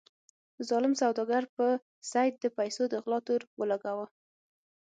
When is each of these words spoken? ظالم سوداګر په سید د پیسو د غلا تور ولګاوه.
ظالم 0.69 0.93
سوداګر 1.01 1.43
په 1.55 1.65
سید 2.11 2.33
د 2.39 2.45
پیسو 2.57 2.83
د 2.89 2.95
غلا 3.03 3.19
تور 3.27 3.41
ولګاوه. 3.59 4.05